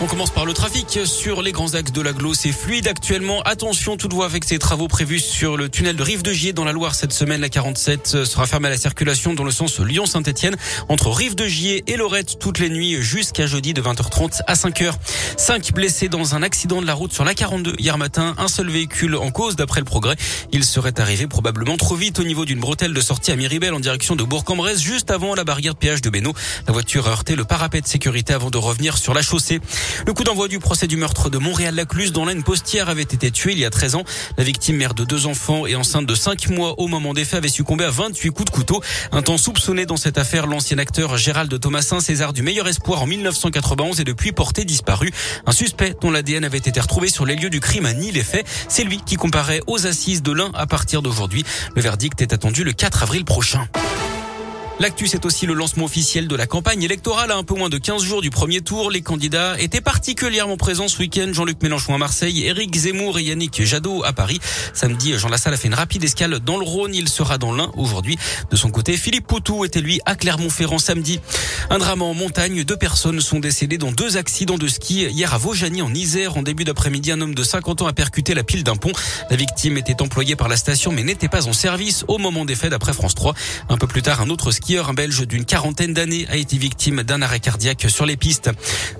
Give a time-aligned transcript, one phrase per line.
[0.00, 2.32] On commence par le trafic sur les grands axes de l'agglo.
[2.32, 3.42] C'est fluide actuellement.
[3.42, 6.70] Attention toutefois avec ces travaux prévus sur le tunnel de Rive de Gier dans la
[6.70, 7.40] Loire cette semaine.
[7.40, 10.56] La 47 sera fermée à la circulation dans le sens Lyon-Saint-Etienne
[10.88, 14.92] entre Rive de Gier et Lorette toutes les nuits jusqu'à jeudi de 20h30 à 5h.
[15.36, 18.36] Cinq blessés dans un accident de la route sur la 42 hier matin.
[18.38, 20.14] Un seul véhicule en cause d'après le progrès.
[20.52, 23.80] Il serait arrivé probablement trop vite au niveau d'une bretelle de sortie à Miribel en
[23.80, 26.34] direction de Bourg-en-Bresse juste avant la barrière de péage de Bénaud.
[26.68, 29.60] La voiture a heurté le parapet de sécurité avant de revenir sur la chaussée.
[30.06, 33.52] Le coup d'envoi du procès du meurtre de Montréal-Lacluse dont une postière avait été tuée
[33.52, 34.04] il y a 13 ans.
[34.36, 37.38] La victime, mère de deux enfants et enceinte de 5 mois au moment des faits,
[37.38, 38.82] avait succombé à 28 coups de couteau.
[39.12, 43.06] Un temps soupçonné dans cette affaire, l'ancien acteur Gérald Thomasin, César du meilleur espoir en
[43.06, 45.12] 1991 et depuis porté disparu.
[45.46, 48.22] Un suspect dont l'ADN avait été retrouvé sur les lieux du crime a nié les
[48.22, 48.46] faits.
[48.68, 51.44] C'est lui qui comparait aux assises de l'un à partir d'aujourd'hui.
[51.74, 53.68] Le verdict est attendu le 4 avril prochain.
[54.80, 57.78] L'actu, c'est aussi le lancement officiel de la campagne électorale à un peu moins de
[57.78, 58.92] 15 jours du premier tour.
[58.92, 61.30] Les candidats étaient particulièrement présents ce week-end.
[61.32, 64.38] Jean-Luc Mélenchon à Marseille, Éric Zemmour et Yannick Jadot à Paris.
[64.74, 66.94] Samedi, Jean Lassalle a fait une rapide escale dans le Rhône.
[66.94, 68.18] Il sera dans l'Ain aujourd'hui.
[68.52, 71.18] De son côté, Philippe Poutou était lui à Clermont-Ferrand samedi.
[71.70, 72.62] Un drame en montagne.
[72.62, 75.06] Deux personnes sont décédées dans deux accidents de ski.
[75.06, 78.32] Hier à Vaujany en Isère, en début d'après-midi, un homme de 50 ans a percuté
[78.32, 78.92] la pile d'un pont.
[79.28, 82.54] La victime était employée par la station mais n'était pas en service au moment des
[82.54, 83.34] faits d'après France 3.
[83.70, 87.02] Un peu plus tard, un autre ski un Belge d'une quarantaine d'années, a été victime
[87.02, 88.50] d'un arrêt cardiaque sur les pistes.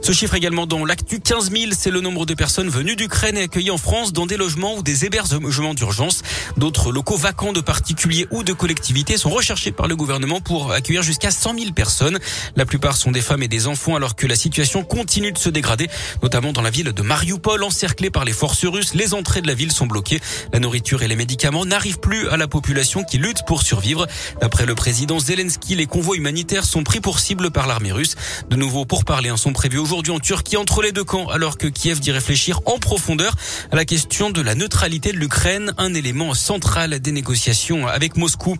[0.00, 3.42] Ce chiffre également dans l'actu, 15 000, c'est le nombre de personnes venues d'Ukraine et
[3.42, 6.22] accueillies en France dans des logements ou des hébergements d'urgence.
[6.56, 11.02] D'autres locaux vacants de particuliers ou de collectivités sont recherchés par le gouvernement pour accueillir
[11.02, 12.18] jusqu'à 100 000 personnes.
[12.56, 15.50] La plupart sont des femmes et des enfants alors que la situation continue de se
[15.50, 15.88] dégrader,
[16.22, 18.94] notamment dans la ville de Mariupol, encerclée par les forces russes.
[18.94, 20.20] Les entrées de la ville sont bloquées.
[20.52, 24.06] La nourriture et les médicaments n'arrivent plus à la population qui lutte pour survivre.
[24.40, 28.14] D'après le président Zelensky, les convois humanitaires sont pris pour cible par l'armée russe.
[28.48, 31.66] De nouveau, pour parler, sont prévus aujourd'hui en Turquie entre les deux camps, alors que
[31.66, 33.34] Kiev dit réfléchir en profondeur
[33.70, 38.56] à la question de la neutralité de l'Ukraine, un élément central des négociations avec Moscou.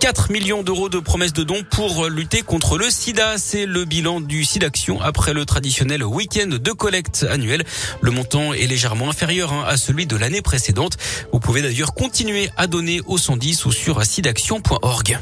[0.00, 3.38] 4 millions d'euros de promesses de dons pour lutter contre le sida.
[3.38, 7.64] C'est le bilan du SIDAction après le traditionnel week-end de collecte annuel.
[8.00, 10.96] Le montant est légèrement inférieur hein, à celui de l'année précédente.
[11.32, 15.18] Vous pouvez d'ailleurs continuer à donner au 110 ou sur sidaction.org.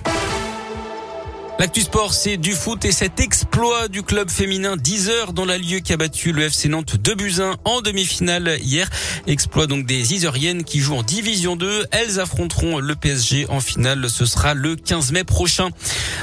[1.58, 5.58] L'actu sport, c'est du foot et cet exploit du club féminin 10 heures dans la
[5.58, 8.88] lieu qui a battu le FC Nantes 2 buts 1 en demi-finale hier.
[9.26, 11.86] Exploit donc des Iseriennes qui jouent en division 2.
[11.90, 14.08] Elles affronteront le PSG en finale.
[14.08, 15.70] Ce sera le 15 mai prochain.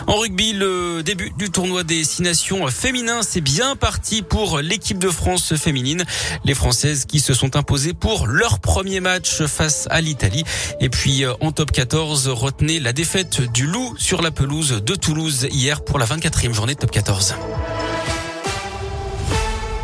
[0.08, 5.00] En rugby, le début du tournoi des six nations féminins, c'est bien parti pour l'équipe
[5.00, 6.06] de France féminine.
[6.46, 10.46] Les Françaises qui se sont imposées pour leur premier match face à l'Italie.
[10.80, 15.25] Et puis en top 14, retenez la défaite du Loup sur la pelouse de Toulouse
[15.30, 17.36] hier pour la 24e journée de top 14.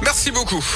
[0.01, 0.63] Merci beaucoup.